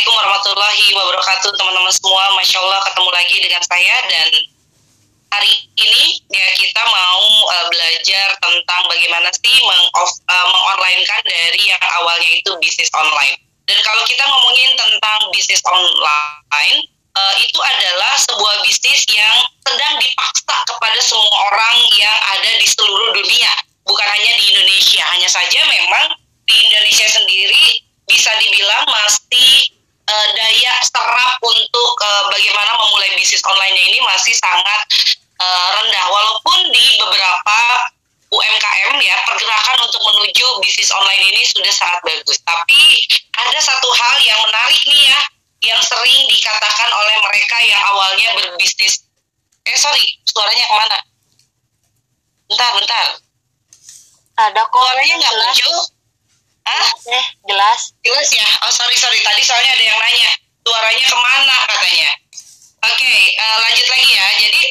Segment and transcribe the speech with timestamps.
[0.00, 2.24] Assalamualaikum warahmatullahi wabarakatuh teman-teman semua.
[2.32, 4.28] Masya Allah ketemu lagi dengan saya dan
[5.28, 7.20] hari ini ya kita mau
[7.52, 13.44] uh, belajar tentang bagaimana sih meng uh, mengonlinekan dari yang awalnya itu bisnis online.
[13.68, 16.78] Dan kalau kita ngomongin tentang bisnis online,
[17.20, 19.36] uh, itu adalah sebuah bisnis yang
[19.68, 23.52] sedang dipaksa kepada semua orang yang ada di seluruh dunia,
[23.84, 25.04] bukan hanya di Indonesia.
[25.12, 26.16] Hanya saja memang
[26.48, 29.76] di Indonesia sendiri bisa dibilang masih
[30.10, 34.80] uh, daya serap untuk uh, bagaimana memulai bisnis online ini masih sangat
[35.38, 36.06] uh, rendah.
[36.10, 37.58] Walaupun di beberapa
[38.30, 42.38] UMKM ya pergerakan untuk menuju bisnis online ini sudah sangat bagus.
[42.42, 42.82] Tapi
[43.34, 45.20] ada satu hal yang menarik nih ya
[45.60, 49.02] yang sering dikatakan oleh mereka yang awalnya berbisnis.
[49.66, 50.98] Eh sorry suaranya ke mana?
[52.50, 53.06] Bentar bentar.
[54.40, 55.99] Ada kok suaranya nggak muncul
[58.04, 58.28] jelas.
[58.32, 58.48] Ya?
[58.66, 60.30] Oh sorry sorry, tadi soalnya ada yang nanya
[60.64, 62.10] suaranya ke mana katanya.
[62.80, 64.26] Oke, okay, uh, eh, lanjut lagi ya.
[64.40, 64.62] Jadi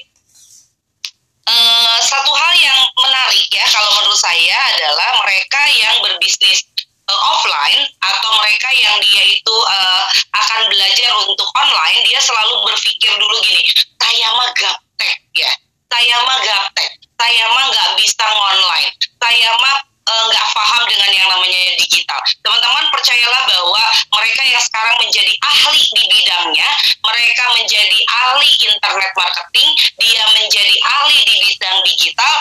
[1.50, 6.66] uh, satu hal yang menarik ya kalau menurut saya adalah mereka yang berbisnis
[7.10, 10.06] uh, offline atau mereka yang dia itu uh,
[10.38, 13.66] akan belajar untuk online, dia selalu berpikir dulu gini,
[13.98, 15.52] saya mah gaptek ya,
[15.90, 19.76] saya mah gaptek, saya mah nggak bisa online, saya mah
[20.10, 22.20] nggak uh, paham dengan yang namanya digital.
[22.42, 23.84] Teman-teman percayalah bahwa
[24.18, 26.70] mereka yang sekarang menjadi ahli di bidangnya,
[27.06, 29.70] mereka menjadi ahli internet marketing,
[30.02, 32.34] dia menjadi ahli di bidang digital,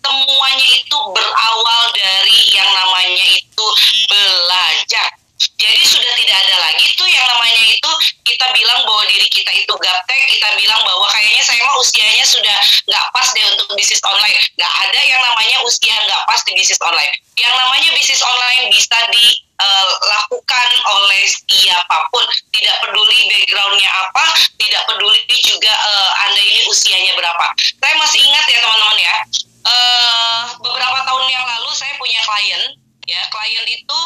[0.00, 3.66] semuanya itu berawal dari yang namanya itu
[4.08, 5.19] belajar.
[5.40, 7.90] Jadi sudah tidak ada lagi tuh yang namanya itu
[8.24, 12.56] kita bilang bahwa diri kita itu gaptek, kita bilang bahwa kayaknya saya mah usianya sudah
[12.88, 14.36] nggak pas deh untuk bisnis online.
[14.56, 17.12] Nggak ada yang namanya usia nggak pas di bisnis online.
[17.40, 24.24] Yang namanya bisnis online bisa dilakukan uh, oleh siapa pun, tidak peduli backgroundnya apa,
[24.60, 27.46] tidak peduli juga uh, anda ini usianya berapa.
[27.80, 29.16] Saya masih ingat ya teman-teman ya,
[29.64, 32.62] uh, beberapa tahun yang lalu saya punya klien,
[33.08, 34.00] ya klien itu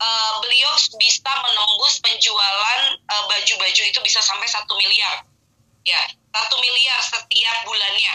[0.00, 5.28] uh, beliau bisa menembus penjualan uh, baju-baju itu bisa sampai satu miliar.
[5.84, 6.00] Ya
[6.32, 8.14] satu miliar setiap bulannya.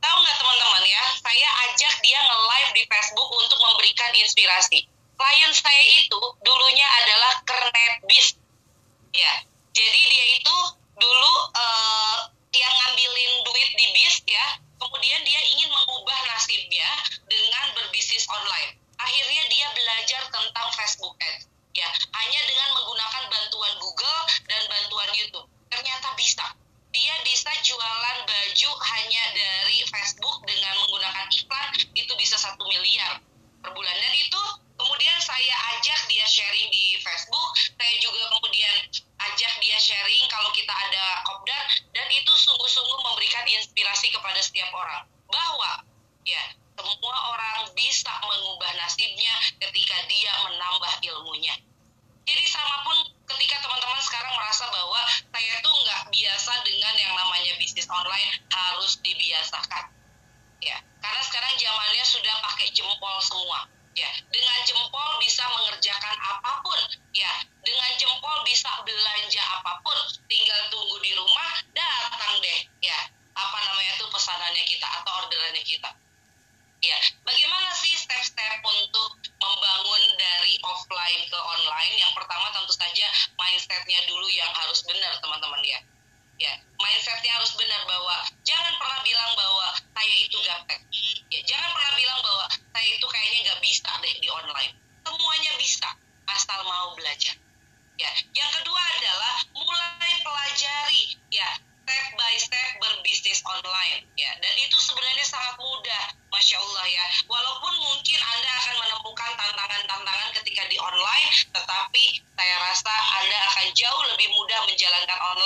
[0.00, 1.04] Tahu nggak teman-teman ya?
[1.20, 4.88] Saya ajak dia nge-live di Facebook untuk memberikan inspirasi.
[5.20, 7.44] Klien saya itu dulunya adalah
[8.08, 8.32] bis.
[9.12, 9.32] Ya
[9.76, 10.56] jadi dia itu
[10.96, 12.18] dulu uh,
[12.54, 14.46] yang ngambilin duit di bis ya.
[14.80, 16.88] Kemudian dia ingin mengubah nasibnya
[17.28, 21.48] dengan berbisnis online akhirnya dia belajar tentang Facebook Ads.
[21.72, 25.48] Ya hanya dengan menggunakan bantuan Google dan bantuan YouTube.
[25.70, 26.46] Ternyata bisa.
[26.90, 30.59] Dia bisa jualan baju hanya dari Facebook dengan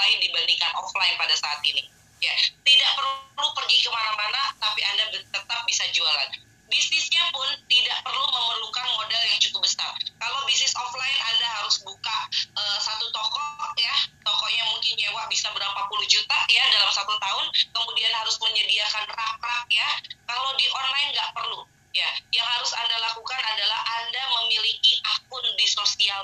[0.05, 1.81] online dibandingkan offline pada saat ini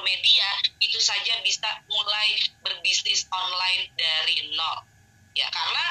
[0.02, 0.48] media,
[0.80, 4.78] itu saja bisa mulai berbisnis online dari nol.
[5.36, 5.86] Ya, karena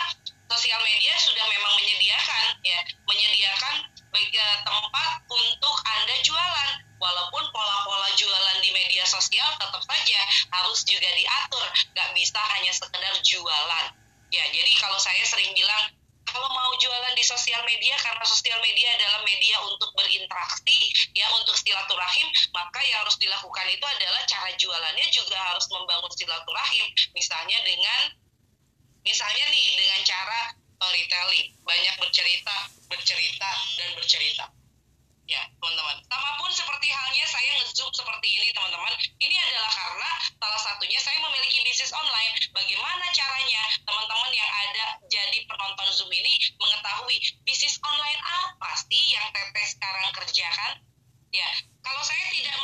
[0.50, 3.76] sosial media sudah memang menyediakan ya, menyediakan
[4.14, 6.72] uh, tempat untuk Anda jualan.
[7.00, 10.20] walaupun pola-pola jualan di media sosial tetap saja
[10.52, 11.64] harus juga diatur
[11.96, 13.86] nggak bisa hanya sekedar jualan
[14.28, 15.96] ya jadi kalau saya sering bilang
[16.30, 21.58] kalau mau jualan di sosial media karena sosial media adalah media untuk berinteraksi ya untuk
[21.58, 26.88] silaturahim maka yang harus dilakukan itu adalah cara jualannya juga harus membangun silaturahim.
[27.14, 28.02] Misalnya dengan
[29.04, 30.40] misalnya nih dengan cara
[30.80, 31.48] storytelling.
[31.68, 32.56] Banyak bercerita
[32.90, 34.46] bercerita dan bercerita
[35.30, 35.96] ya teman-teman.
[36.10, 38.94] Sama pun seperti halnya saya ngezoom seperti ini teman-teman.
[39.22, 40.12] Ini adalah karena
[40.42, 42.34] salah satunya saya memiliki bisnis online.
[42.52, 49.30] Bagaimana caranya teman-teman yang ada jadi penonton zoom ini mengetahui bisnis online apa sih yang
[49.30, 50.82] teteh sekarang kerjakan?
[51.30, 51.50] Ya
[51.86, 52.58] kalau saya tidak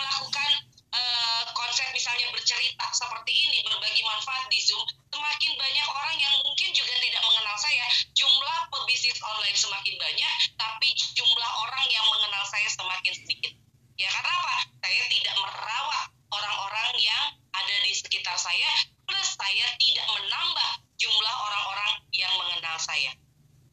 [2.45, 7.57] bercerita seperti ini berbagi manfaat di zoom semakin banyak orang yang mungkin juga tidak mengenal
[7.57, 7.89] saya.
[8.13, 13.49] Jumlah pebisnis online semakin banyak tapi jumlah orang yang mengenal saya semakin sedikit.
[13.97, 14.57] Ya karena apa?
[14.77, 18.69] Saya tidak merawat orang-orang yang ada di sekitar saya
[19.09, 20.71] plus saya tidak menambah
[21.01, 23.09] jumlah orang-orang yang mengenal saya.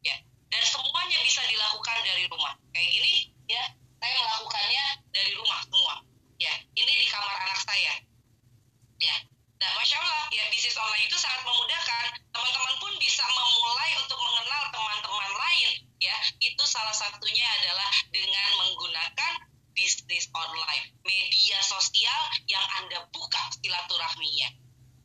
[0.00, 0.16] Ya
[0.48, 2.56] dan semuanya bisa dilakukan dari rumah.
[2.72, 3.68] Kayak gini ya
[4.00, 5.94] saya melakukannya dari rumah semua.
[6.40, 8.08] Ya ini di kamar anak saya
[9.02, 9.16] ya
[9.58, 14.62] nah masya Allah ya bisnis online itu sangat memudahkan teman-teman pun bisa memulai untuk mengenal
[14.70, 19.32] teman-teman lain ya itu salah satunya adalah dengan menggunakan
[19.74, 24.48] bisnis online media sosial yang anda buka silaturahminya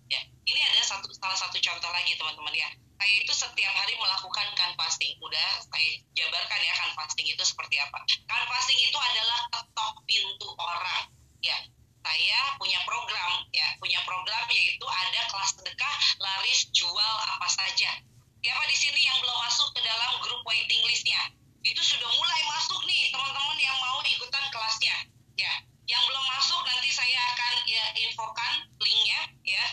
[0.09, 4.47] ya ini ada satu salah satu contoh lagi teman-teman ya saya itu setiap hari melakukan
[4.57, 5.13] canvassing.
[5.21, 8.01] Udah saya jabarkan ya canvassing itu seperti apa.
[8.25, 11.05] Canvassing itu adalah ketok pintu orang.
[11.45, 11.57] Ya,
[12.07, 17.99] saya punya program ya, punya program yaitu ada kelas sedekah laris jual apa saja.
[18.39, 21.19] Siapa di sini yang belum masuk ke dalam grup waiting listnya?
[21.67, 24.95] Itu sudah mulai masuk nih teman-teman yang mau ikutan kelasnya.
[25.35, 25.51] Ya,
[25.91, 29.65] yang belum masuk nanti saya akan ya infokan linknya ya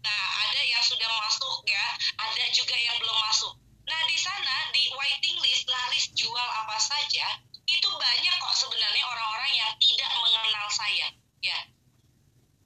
[0.00, 1.84] Nah, ada yang sudah masuk ya,
[2.16, 3.52] ada juga yang belum masuk.
[3.84, 7.36] Nah, di sana di waiting list laris jual apa saja,
[7.68, 11.06] itu banyak kok sebenarnya orang-orang yang tidak mengenal saya,
[11.40, 11.58] ya.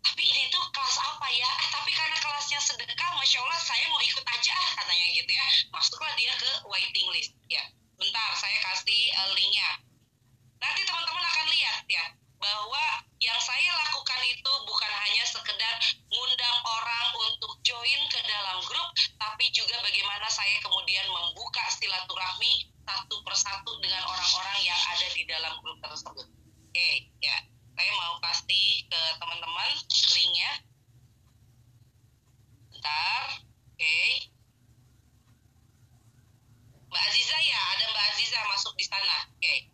[0.04, 1.48] Tapi ini tuh kelas apa ya?
[1.48, 5.46] Eh, tapi karena kelasnya sedekah, masya Allah saya mau ikut aja ah, katanya gitu ya.
[5.72, 7.64] Masuklah dia ke waiting list, ya.
[7.96, 9.70] Bentar, saya kasih uh, linknya.
[10.60, 12.04] Nanti teman-teman akan lihat ya,
[12.36, 12.84] bahwa
[13.22, 15.74] yang saya lakukan itu bukan hanya sekedar
[16.12, 23.16] ngundang orang untuk join ke dalam grup, tapi juga bagaimana saya kemudian membuka silaturahmi satu
[23.24, 26.28] persatu dengan orang-orang yang ada di dalam grup tersebut.
[26.68, 27.53] Oke, ya.
[27.74, 29.70] Saya mau kasih ke teman-teman
[30.14, 30.50] linknya.
[32.70, 33.26] Bentar.
[33.74, 33.98] Oke.
[36.90, 39.18] Mbak Aziza ya, ada Mbak Aziza masuk di sana.
[39.34, 39.66] Oke.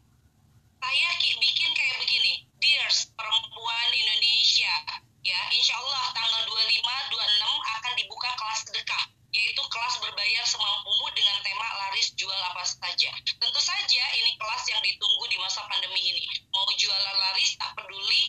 [0.81, 4.73] Saya bikin kayak begini Dears Perempuan Indonesia
[5.21, 11.39] ya insya Allah tanggal 25 26 akan dibuka kelas sedekah yaitu kelas berbayar semampumu dengan
[11.47, 13.11] tema laris jual apa saja.
[13.39, 16.23] Tentu saja ini kelas yang ditunggu di masa pandemi ini.
[16.51, 18.23] Mau jualan laris tak peduli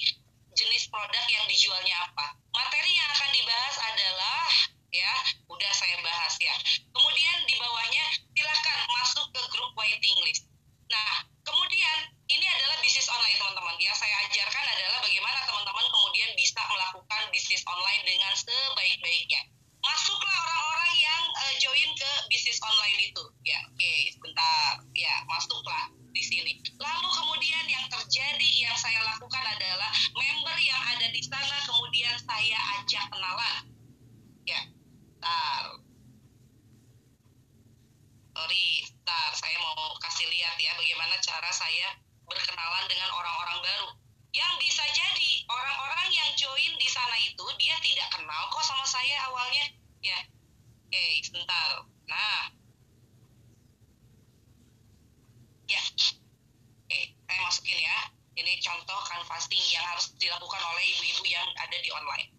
[0.54, 2.38] jenis produk yang dijualnya apa.
[2.54, 4.46] Materi yang akan dibahas adalah
[4.92, 5.14] ya
[5.50, 6.54] udah saya bahas ya.
[6.92, 8.04] Kemudian di bawahnya
[8.38, 10.46] silakan masuk ke grup waiting list.
[10.92, 11.98] Nah kemudian
[12.30, 13.76] ini adalah bisnis online teman-teman.
[13.82, 19.61] Yang saya ajarkan adalah bagaimana teman-teman kemudian bisa melakukan bisnis online dengan sebaik-baiknya.
[19.82, 23.24] Masuklah orang-orang yang uh, join ke bisnis online itu.
[23.42, 24.82] Ya, oke, okay, sebentar.
[24.94, 26.62] Ya, masuklah di sini.
[26.78, 32.60] Lalu kemudian yang terjadi yang saya lakukan adalah member yang ada di sana kemudian saya
[32.80, 33.64] ajak kenalan.
[34.46, 34.62] Ya,
[35.24, 35.82] tar.
[38.32, 38.68] Sorry,
[39.04, 39.32] tar.
[39.34, 41.98] Saya mau kasih lihat ya bagaimana cara saya
[42.28, 43.90] berkenalan dengan orang-orang baru.
[44.32, 49.28] Yang bisa jadi orang-orang yang join di sana itu dia tidak kenal kok sama saya
[49.28, 49.66] awalnya.
[50.00, 50.20] Ya,
[50.88, 51.84] oke, sebentar.
[52.08, 52.56] Nah,
[55.68, 57.98] ya, oke, saya masukin ya.
[58.32, 62.32] Ini contoh canvassing yang harus dilakukan oleh ibu-ibu yang ada di online.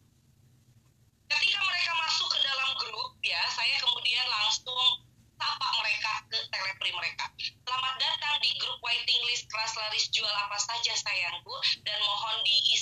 [1.28, 5.11] Ketika mereka masuk ke dalam grup, ya, saya kemudian langsung
[5.42, 7.26] sapa mereka ke telepri mereka.
[7.66, 12.81] Selamat datang di grup waiting list kelas laris jual apa saja sayangku dan mohon diisi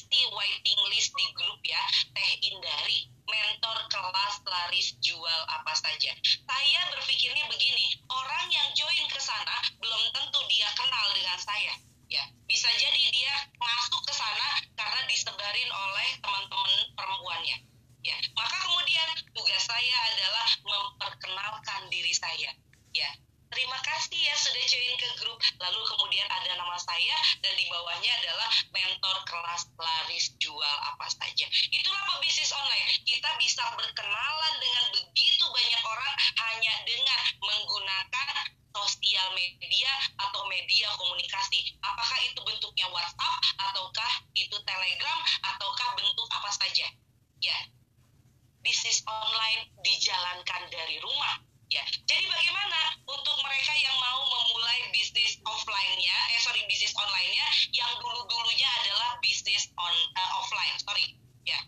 [56.69, 61.07] bisnis online-nya yang dulu-dulunya adalah bisnis on uh, offline, sorry.
[61.47, 61.61] Ya.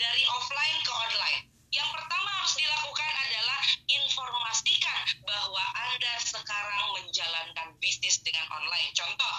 [0.00, 1.40] Dari offline ke online.
[1.70, 8.90] Yang pertama harus dilakukan adalah informasikan bahwa Anda sekarang menjalankan bisnis dengan online.
[8.96, 9.36] Contoh,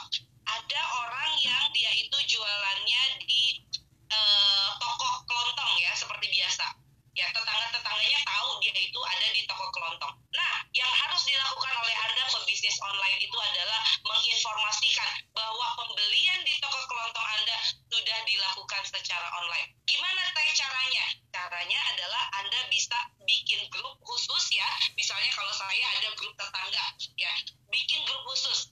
[0.48, 3.68] ada orang yang dia itu jualannya di
[4.08, 6.81] uh, toko kelontong ya, seperti biasa
[7.12, 10.13] ya tetangga-tetangganya tahu dia itu ada di toko kelontong.
[10.32, 16.80] Nah, yang harus dilakukan oleh Anda pebisnis online itu adalah menginformasikan bahwa pembelian di toko
[16.88, 17.58] kelontong Anda
[17.91, 19.75] sudah dilakukan secara online.
[19.84, 21.06] Gimana teh caranya?
[21.32, 22.96] Caranya adalah Anda bisa
[23.27, 24.70] bikin grup khusus ya.
[24.96, 26.86] Misalnya kalau saya ada grup tetangga
[27.20, 27.32] ya,
[27.68, 28.72] bikin grup khusus.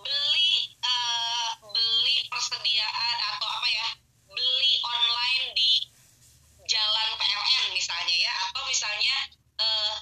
[0.00, 3.86] Beli uh, beli persediaan atau apa ya?
[6.80, 9.16] jalan PLN misalnya ya atau misalnya
[9.60, 9.96] uh,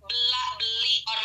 [0.00, 1.21] bela beli on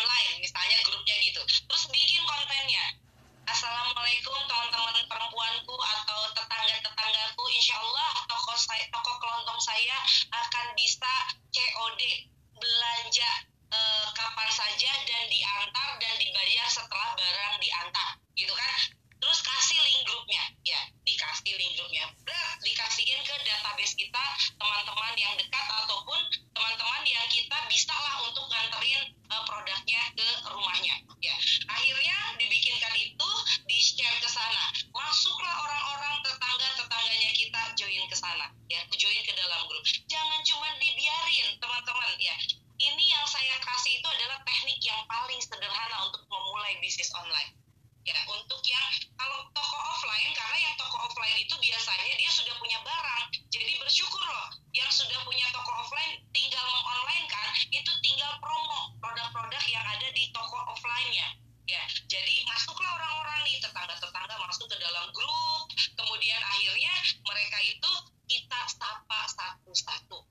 [64.88, 65.68] dalam grup
[66.00, 66.96] kemudian akhirnya
[67.28, 67.92] mereka itu
[68.32, 70.24] kita sapa satu-satu.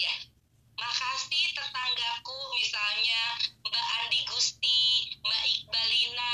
[0.00, 0.16] Ya
[0.80, 3.22] makasih tetanggaku misalnya
[3.68, 6.32] Mbak Andi Gusti Mbak Iqbalina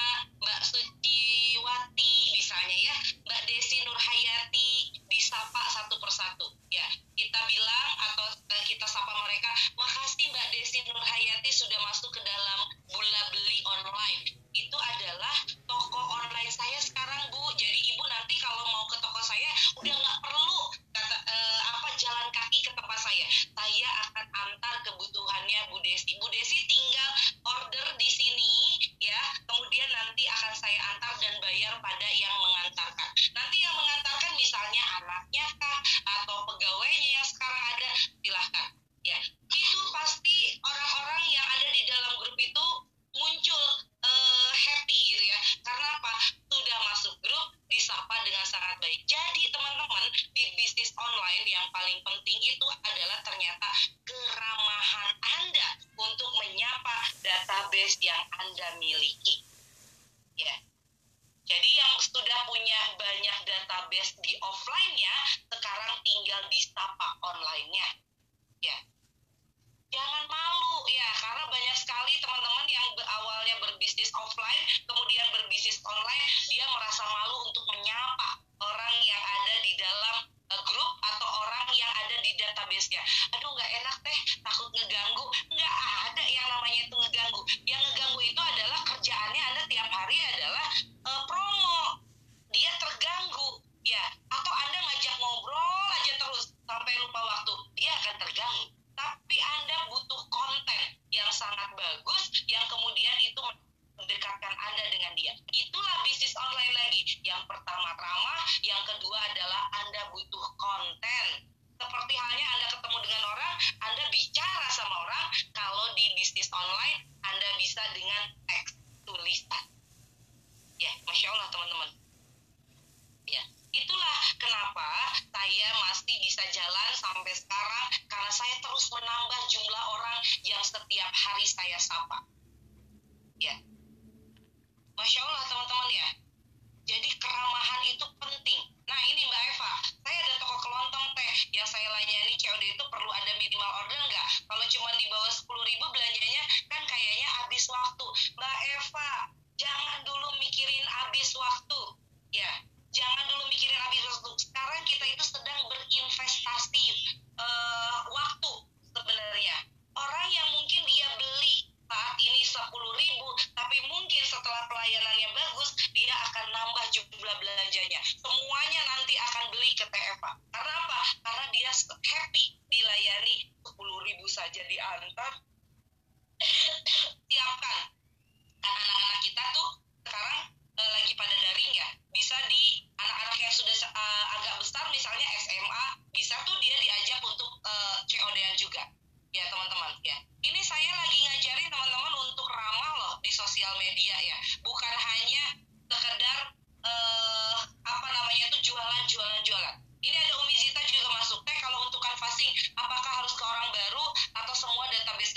[35.34, 35.73] Yeah.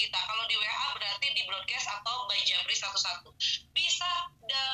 [0.08, 3.28] Kita kalau di WA berarti di broadcast atau by Jabri satu-satu.
[3.76, 4.08] Bisa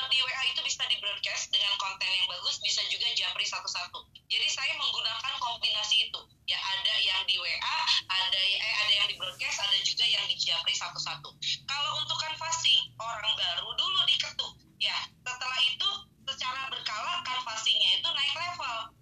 [0.06, 3.98] di WA itu bisa di broadcast dengan konten yang bagus bisa juga Jabri satu-satu.
[4.30, 6.22] Jadi saya menggunakan kombinasi itu.
[6.46, 10.38] Ya ada yang di WA ada eh ada yang di broadcast ada juga yang di
[10.38, 11.34] Japri satu-satu.
[11.66, 14.54] Kalau untuk canvassing orang baru dulu diketuk.
[14.78, 14.94] Ya
[15.26, 15.88] setelah itu
[16.30, 18.93] secara berkala canvassingnya itu naik level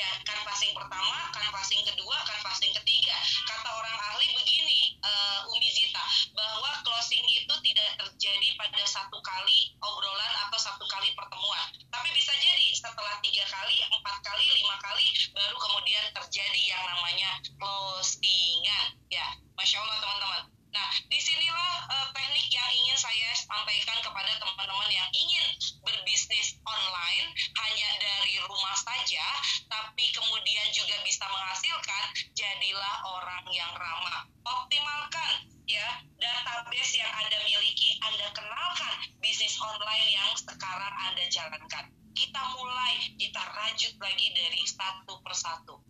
[0.00, 3.16] ya canvassing pertama canvassing kedua canvassing ketiga.
[3.44, 9.76] Kata orang ahli begini eh, Umi Zita bahwa closing itu tidak terjadi pada satu kali
[9.84, 11.68] obrolan atau satu kali pertemuan.
[11.92, 17.30] Tapi bisa jadi setelah tiga kali empat kali lima kali baru kemudian terjadi yang namanya
[17.60, 18.96] closingan.
[19.12, 24.88] Ya masya Allah teman-teman nah di sinilah eh, teknik yang ingin saya sampaikan kepada teman-teman
[24.88, 25.44] yang ingin
[25.84, 29.20] berbisnis online hanya dari rumah saja
[29.68, 34.24] tapi kemudian juga bisa menghasilkan jadilah orang yang ramah.
[34.40, 41.92] Optimalkan ya database yang anda miliki anda kenalkan bisnis online yang sekarang anda jalankan.
[42.16, 45.89] Kita mulai kita rajut lagi dari satu persatu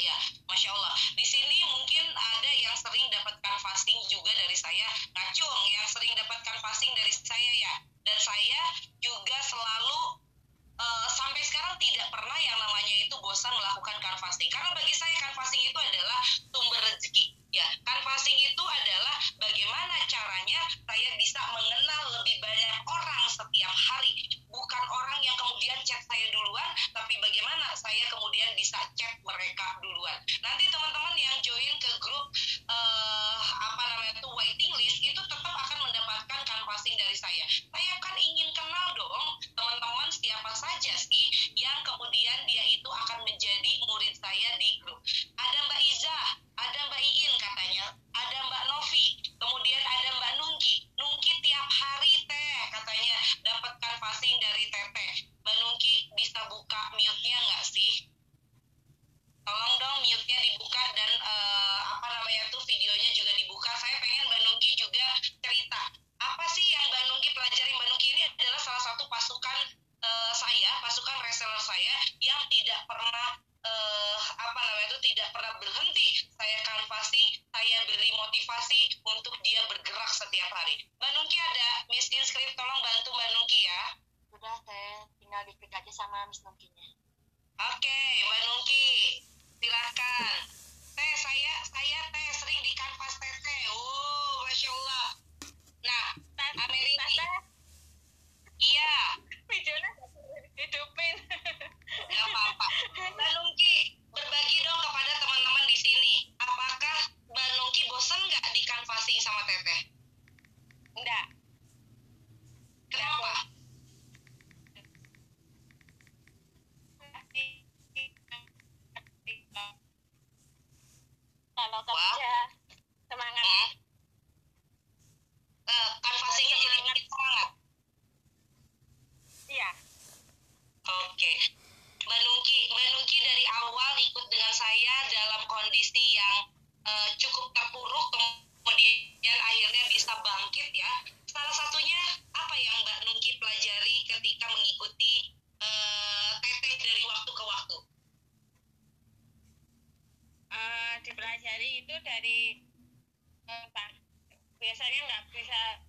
[0.00, 0.16] Ya,
[0.48, 0.94] masya Allah.
[1.12, 6.56] Di sini mungkin ada yang sering dapatkan fasting juga dari saya, ngacung yang sering dapatkan
[6.64, 7.74] fasting dari saya ya.
[8.02, 8.62] Dan saya
[8.98, 10.00] juga selalu
[10.80, 14.50] eh, sampai sekarang tidak pernah yang namanya itu bosan melakukan canvassing.
[14.50, 17.24] Karena bagi saya canvassing itu adalah sumber rezeki.
[17.52, 24.24] Ya, canvassing itu adalah bagaimana caranya saya bisa mengenal lebih banyak orang setiap hari.
[24.72, 26.64] Bukan orang yang kemudian chat saya duluan,
[26.96, 30.16] tapi bagaimana saya kemudian bisa chat mereka duluan.
[30.40, 32.32] Nanti teman-teman yang join ke grup
[32.72, 37.44] eh, apa namanya itu waiting list itu tetap akan mendapatkan canvassing dari saya.
[37.68, 43.11] Saya kan ingin kenal dong teman-teman siapa saja sih yang kemudian dia itu akan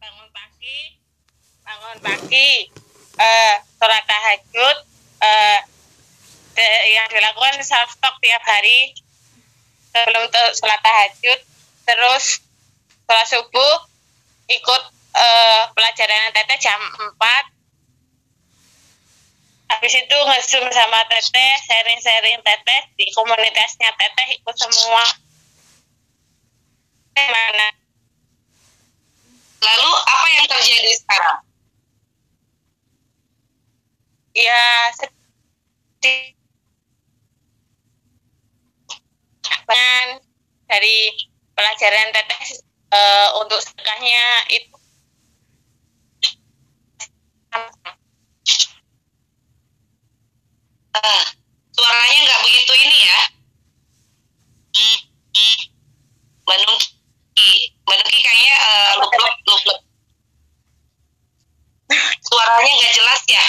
[0.02, 0.80] bangun pagi
[1.64, 2.50] bangun pagi
[3.20, 4.78] eh, sholat tahajud
[5.22, 5.60] eh,
[6.58, 8.94] de- yang dilakukan self talk tiap hari
[9.94, 11.40] sebelum sholat tahajud
[11.86, 12.42] terus
[13.06, 13.76] sholat subuh
[14.50, 14.84] ikut
[15.18, 17.54] eh, pelajaran teteh jam 4
[19.74, 25.02] habis itu nge-zoom sama teteh sharing-sharing teteh di komunitasnya teteh ikut semua.
[27.18, 27.83] Mana
[29.64, 31.40] Lalu apa yang terjadi sekarang?
[34.34, 34.90] ya
[39.62, 40.18] dengan
[40.66, 40.98] dari
[41.54, 42.44] pelajaran teteh
[42.92, 44.74] eh, untuk sedekahnya itu
[50.94, 51.26] Ah,
[51.74, 53.20] suaranya nggak begitu ini ya.
[56.44, 59.80] Mbak Nungki kayaknya uh, lup-lup, lup-lup.
[62.30, 63.46] Suaranya nggak jelas ya.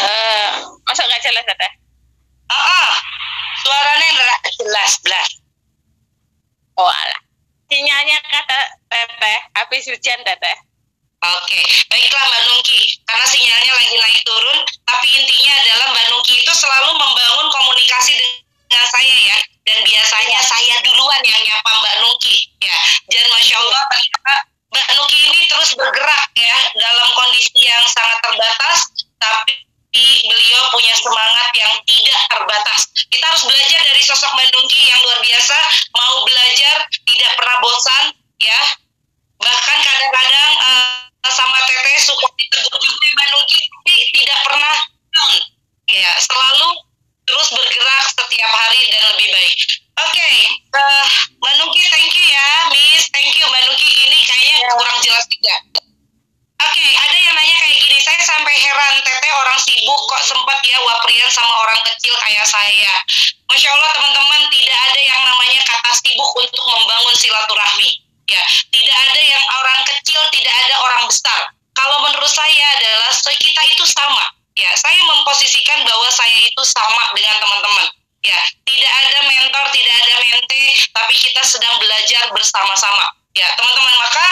[0.00, 0.48] eh
[0.88, 1.72] masa nggak jelas teteh
[2.48, 2.94] Ah, ah.
[3.60, 5.28] suaranya nggak jelas, belas.
[6.78, 7.20] oh alah
[7.66, 10.56] sinyalnya kata teteh habis hujan teteh
[11.16, 11.58] Oke,
[11.90, 12.80] baiklah Mbak Nungki.
[13.02, 18.14] Karena sinyalnya lagi naik turun, tapi intinya adalah Mbak Nungki itu selalu membangun komunikasi
[18.68, 19.38] dengan saya ya.
[19.66, 22.78] Dan biasanya saya duluan yang nyapa Mbak Nungki ya.
[23.10, 24.34] Dan Masya Allah ternyata
[24.72, 28.78] Mbak Nungki ini terus bergerak ya dalam kondisi yang sangat terbatas,
[29.16, 32.80] tapi beliau punya semangat yang tidak terbatas.
[33.08, 35.58] Kita harus belajar dari sosok Mbak Nungki yang luar biasa,
[35.94, 38.04] mau belajar, tidak pernah bosan
[38.42, 38.60] ya,
[39.40, 44.74] bahkan kadang-kadang eh, sama teteh suka ditegur juga Mbak Nungki tapi tidak pernah
[45.14, 45.32] down
[45.90, 46.70] ya selalu
[47.26, 49.56] terus bergerak setiap hari dan lebih baik
[50.00, 50.28] oke
[50.76, 51.04] eh,
[51.40, 55.56] Mbak Nungki thank you ya Miss thank you Mbak Nungki ini kayaknya kurang jelas juga
[56.56, 60.80] Oke, ada yang nanya kayak gini, saya sampai heran, teteh orang sibuk kok sempat ya
[60.80, 62.96] waprian sama orang kecil kayak saya.
[63.44, 68.00] Masya Allah teman-teman, tidak ada yang namanya kata sibuk untuk membangun silaturahmi.
[68.32, 68.40] Ya,
[68.72, 71.40] tidak ada yang orang kecil, tidak ada orang besar.
[71.76, 74.24] Kalau menurut saya adalah kita itu sama.
[74.56, 77.86] Ya, saya memposisikan bahwa saya itu sama dengan teman-teman.
[78.24, 83.06] Ya, tidak ada mentor, tidak ada mente, tapi kita sedang belajar bersama-sama.
[83.36, 84.26] Ya, teman-teman, maka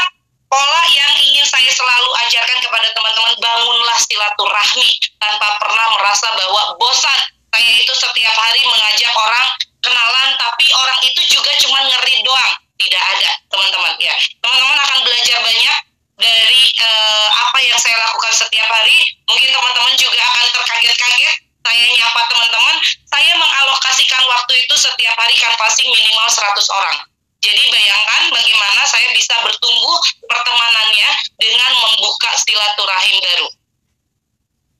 [0.54, 7.20] pola yang ingin saya selalu ajarkan kepada teman-teman bangunlah silaturahmi tanpa pernah merasa bahwa bosan.
[7.54, 9.46] Saya itu setiap hari mengajak orang
[9.78, 12.52] kenalan tapi orang itu juga cuma ngeri doang.
[12.74, 13.94] Tidak ada teman-teman.
[14.02, 15.76] Ya teman-teman akan belajar banyak
[16.18, 19.06] dari eh, apa yang saya lakukan setiap hari.
[19.30, 22.76] Mungkin teman-teman juga akan terkaget-kaget saya nyapa teman-teman
[23.08, 26.98] saya mengalokasikan waktu itu setiap hari canvassing minimal 100 orang
[27.44, 33.48] jadi bayangkan bagaimana saya bisa bertumbuh pertemanannya dengan membuka silaturahim baru.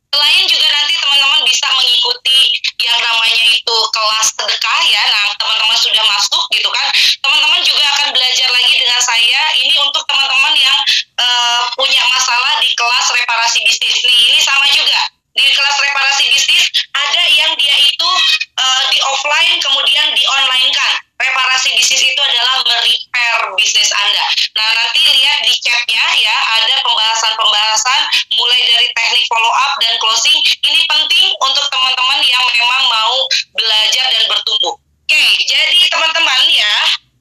[0.09, 2.41] Selain juga nanti teman-teman bisa mengikuti
[2.81, 5.03] yang namanya itu kelas sedekah ya.
[5.13, 6.89] Nah, teman-teman sudah masuk gitu kan.
[7.21, 9.43] Teman-teman juga akan belajar lagi dengan saya.
[9.61, 10.79] Ini untuk teman-teman yang
[11.21, 14.01] eh, punya masalah di kelas reparasi bisnis.
[14.09, 15.05] Nih, ini sama juga.
[15.35, 18.11] Di kelas reparasi bisnis ada yang dia itu
[18.55, 20.95] eh, di offline kemudian di online kan.
[21.19, 24.27] Reparasi bisnis itu adalah merepair bisnis Anda.
[24.55, 28.01] Nah, nanti lihat di chatnya ya, ada pembahasan-pembahasan
[28.39, 30.39] mulai dari teknik follow up dan closing.
[30.63, 33.27] Ini penting untuk teman-teman yang memang mau
[33.59, 34.75] belajar dan bertumbuh.
[34.79, 36.75] Oke, jadi teman-teman ya,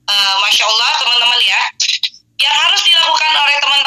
[0.09, 1.61] eh, Masya Allah teman-teman ya,
[2.41, 3.82] yang harus dilakukan oleh teman-teman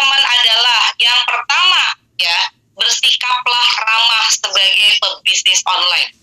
[5.67, 6.16] online.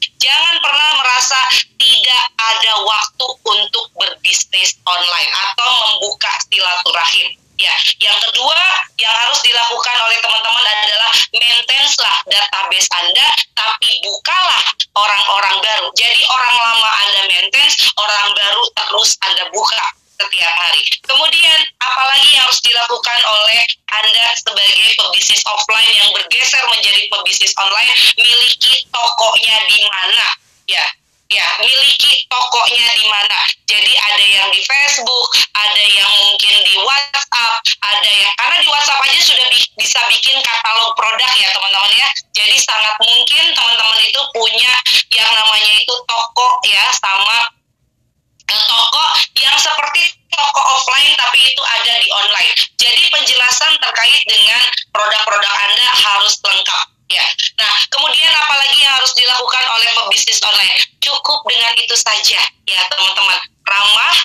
[53.80, 54.62] Terkait dengan
[54.94, 57.26] produk-produk Anda harus lengkap ya.
[57.60, 60.74] Nah, kemudian apalagi yang harus dilakukan oleh pebisnis online?
[61.00, 63.40] Cukup dengan itu saja ya, teman-teman.
[63.64, 64.16] Ramah,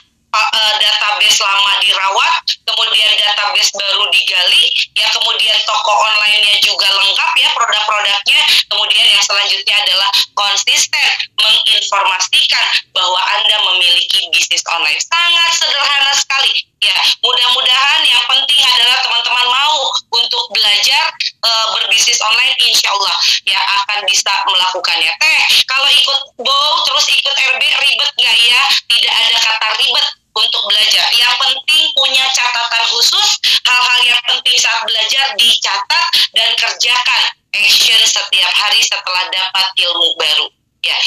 [0.55, 2.35] eh, database lama dirawat,
[2.66, 9.77] kemudian database baru digali, ya kemudian toko online-nya juga lengkap ya produk-produknya, kemudian yang selanjutnya
[9.85, 14.98] adalah konsisten menginformasikan bahwa Anda memiliki bisnis online.
[15.03, 16.55] Sangat sederhana sekali.
[16.79, 16.94] Ya,
[17.27, 21.11] mudah-mudahan yang penting adalah teman-teman mau untuk belajar
[21.42, 25.11] eh, berbisnis online, insya Allah ya akan bisa melakukannya.
[25.18, 28.62] Teh, kalau ikut bow terus ikut RB ribet nggak ya?
[28.87, 30.07] Tidak ada kata ribet
[30.38, 31.07] untuk belajar.
[31.14, 33.29] Yang penting punya catatan khusus,
[33.66, 37.22] hal-hal yang penting saat belajar dicatat dan kerjakan
[37.59, 40.46] action setiap hari setelah dapat ilmu baru.
[40.87, 40.98] Ya.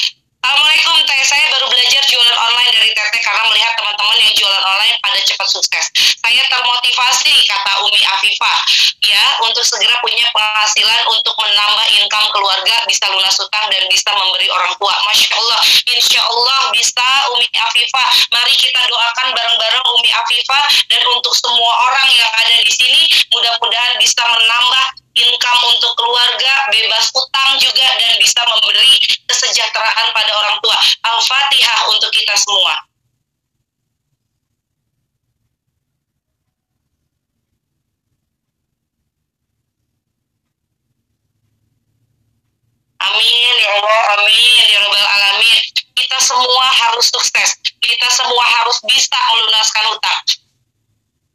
[0.42, 4.71] Assalamualaikum Teh, saya baru belajar jualan online dari Teteh karena melihat teman-teman yang jualan online
[5.00, 5.84] pada cepat sukses.
[6.20, 8.58] Saya termotivasi, kata Umi Afifah,
[9.02, 14.48] ya, untuk segera punya penghasilan untuk menambah income keluarga, bisa lunas utang dan bisa memberi
[14.52, 14.94] orang tua.
[15.08, 18.08] Masya Allah, insya Allah bisa Umi Afifah.
[18.34, 23.02] Mari kita doakan bareng-bareng Umi Afifah dan untuk semua orang yang ada di sini,
[23.32, 28.96] mudah-mudahan bisa menambah income untuk keluarga, bebas utang juga dan bisa memberi
[29.28, 30.78] kesejahteraan pada orang tua.
[31.04, 32.91] Al-Fatihah untuk kita semua.
[43.02, 45.60] Amin ya Allah, amin ya Rabbal Alamin.
[45.96, 47.58] Kita semua harus sukses.
[47.82, 50.20] Kita semua harus bisa melunaskan utang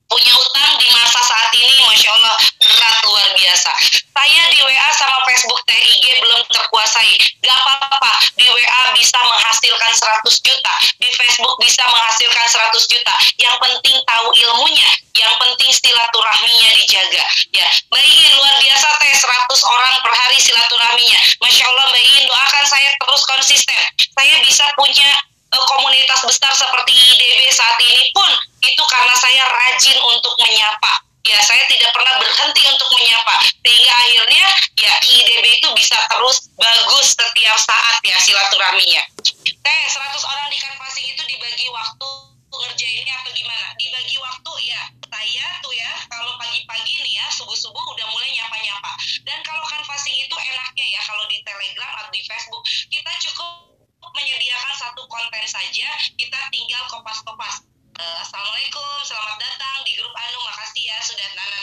[0.07, 3.71] punya utang di masa saat ini Masya Allah berat luar biasa.
[4.17, 7.11] Saya di WA sama Facebook TIG belum terkuasai.
[7.43, 13.15] Gak apa-apa di WA bisa menghasilkan 100 juta di Facebook bisa menghasilkan 100 juta.
[13.37, 17.67] Yang penting tahu ilmunya yang penting silaturahminya dijaga ya.
[17.89, 18.05] Mbak
[18.37, 21.19] luar biasa teh 100 orang per hari silaturahminya.
[21.41, 23.81] Masya Allah Mbak doakan saya terus konsisten.
[24.13, 25.09] Saya bisa punya
[25.55, 28.27] komunitas besar seperti IDB saat ini pun
[28.63, 30.93] itu karena saya rajin untuk menyapa.
[31.27, 33.35] Ya, saya tidak pernah berhenti untuk menyapa.
[33.59, 34.45] Sehingga akhirnya
[34.79, 39.03] ya IDB itu bisa terus bagus setiap saat ya silaturahminya.
[39.43, 42.09] Teh, 100 orang di canvassing itu dibagi waktu
[42.47, 43.75] ngerjainnya atau gimana?
[43.75, 44.81] Dibagi waktu ya.
[45.07, 48.91] Saya tuh ya, kalau pagi-pagi nih ya, subuh-subuh udah mulai nyapa-nyapa.
[49.27, 53.66] Dan kalau canvassing itu enaknya ya, kalau di Telegram atau di Facebook, kita cukup
[54.15, 57.65] menyediakan satu konten saja, kita tinggal kopas-kopas.
[57.97, 61.57] Eh, Assalamualaikum, selamat datang di grup Anu, makasih ya sudah nana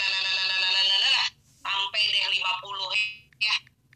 [1.65, 3.55] sampai deh 50 ya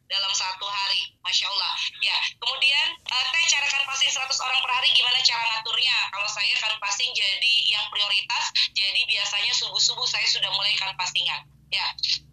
[0.08, 1.74] dalam satu hari, masya Allah.
[2.00, 5.96] Ya, kemudian eh, teh cara kan passing 100 orang per hari gimana cara ngaturnya?
[6.14, 10.96] Kalau saya kan passing jadi yang prioritas, jadi biasanya subuh subuh saya sudah mulai kan
[10.96, 11.44] passingan.
[11.68, 11.84] Ya,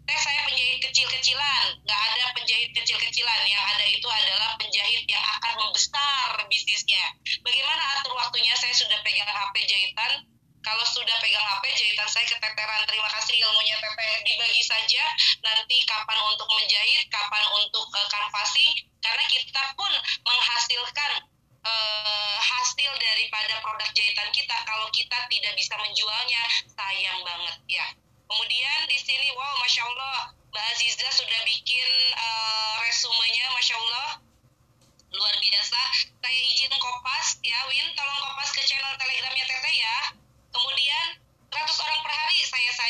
[0.08, 3.40] teh saya penjahit kecil-kecilan, nggak ada penjahit kecil-kecilan.
[3.44, 7.04] Yang ada itu adalah penjahit yang akan membesar bisnisnya.
[7.44, 8.56] Bagaimana atur waktunya?
[8.56, 10.24] Saya sudah pegang HP jahitan.
[10.66, 12.82] Kalau sudah pegang HP, jahitan saya keteteran.
[12.90, 14.14] Terima kasih ilmunya Teteh.
[14.26, 15.04] Dibagi saja
[15.46, 18.74] nanti kapan untuk menjahit, kapan untuk uh, canvassing.
[18.98, 19.92] Karena kita pun
[20.26, 21.22] menghasilkan
[21.62, 24.56] eh, hasil daripada produk jahitan kita.
[24.66, 26.42] Kalau kita tidak bisa menjualnya,
[26.74, 27.86] sayang banget ya.
[28.26, 34.08] Kemudian di sini, wow, masya Allah, Mbak Aziza sudah bikin eh, resumenya, masya Allah,
[35.14, 35.82] luar biasa.
[36.18, 39.98] Saya izin kopas ya, Win, tolong kopas ke channel telegramnya Teteh ya.
[40.56, 41.06] Kemudian
[41.52, 42.36] 100 orang per hari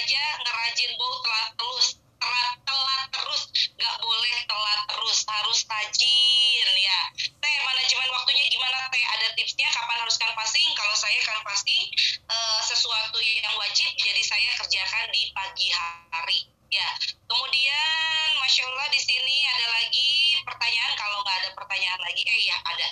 [0.06, 3.42] saja ngerajin bow telat terus, telat telat terus,
[3.74, 7.00] nggak boleh telat terus, harus rajin ya.
[7.42, 9.02] Teh, manajemen waktunya gimana Teh?
[9.02, 10.70] Ada tipsnya kapan harus canvassing?
[10.78, 11.90] Kalau saya canvassing
[12.22, 16.54] eh, sesuatu yang wajib, jadi saya kerjakan di pagi hari.
[16.70, 16.86] Ya,
[17.26, 20.94] kemudian masya Allah di sini ada lagi pertanyaan.
[20.94, 22.88] Kalau nggak ada pertanyaan lagi, eh ya ada.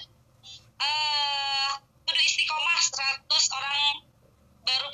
[0.83, 1.70] Eh,
[2.11, 4.03] kudu istiqomah 100 orang
[4.66, 4.88] baru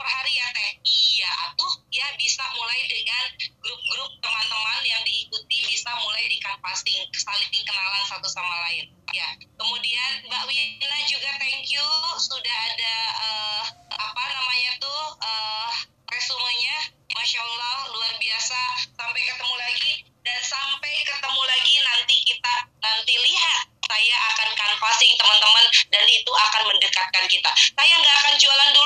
[1.20, 3.24] iya atuh ya bisa mulai dengan
[3.60, 8.88] grup-grup teman-teman yang diikuti bisa mulai di canvassing saling kenalan satu sama lain.
[9.12, 9.28] Ya
[9.60, 11.84] kemudian Mbak Wina juga thank you
[12.16, 13.64] sudah ada eh,
[14.00, 15.72] apa namanya tuh eh,
[16.08, 16.96] resumenya.
[17.12, 18.60] Masya Allah luar biasa.
[18.96, 19.92] Sampai ketemu lagi
[20.24, 26.62] dan sampai ketemu lagi nanti kita nanti lihat saya akan canvassing teman-teman dan itu akan
[26.70, 27.50] mendekatkan kita.
[27.76, 28.79] Saya nggak akan jualan dulu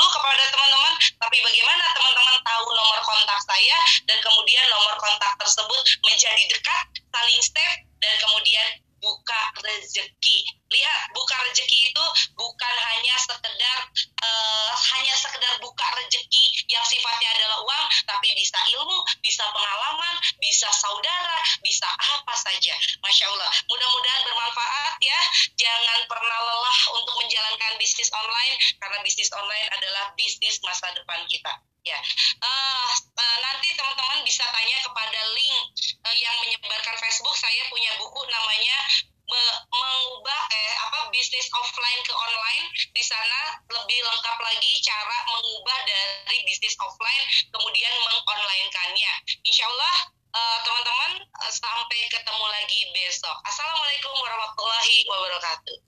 [6.24, 6.86] menjadi dekat,